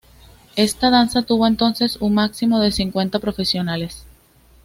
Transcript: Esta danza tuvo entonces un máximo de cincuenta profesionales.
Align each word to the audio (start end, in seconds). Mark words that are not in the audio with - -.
Esta 0.55 0.89
danza 0.89 1.21
tuvo 1.21 1.45
entonces 1.45 1.97
un 1.97 2.15
máximo 2.15 2.59
de 2.59 2.71
cincuenta 2.71 3.19
profesionales. 3.19 4.07